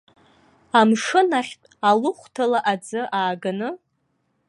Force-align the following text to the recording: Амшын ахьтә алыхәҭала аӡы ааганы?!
Амшын 0.79 1.29
ахьтә 1.39 1.67
алыхәҭала 1.89 2.59
аӡы 2.71 3.01
ааганы?! 3.19 3.69